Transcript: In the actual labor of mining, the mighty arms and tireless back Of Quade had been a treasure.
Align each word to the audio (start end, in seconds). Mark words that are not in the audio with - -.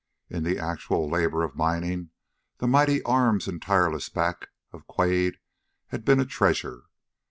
In 0.31 0.41
the 0.43 0.57
actual 0.57 1.07
labor 1.07 1.43
of 1.43 1.55
mining, 1.55 2.09
the 2.57 2.65
mighty 2.67 3.03
arms 3.03 3.47
and 3.47 3.61
tireless 3.61 4.09
back 4.09 4.47
Of 4.71 4.87
Quade 4.87 5.37
had 5.89 6.03
been 6.05 6.19
a 6.19 6.25
treasure. 6.25 6.85